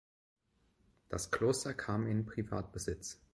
Das 1.09 1.29
Kloster 1.29 1.75
kam 1.75 2.07
in 2.07 2.25
Privatbesitz. 2.25 3.21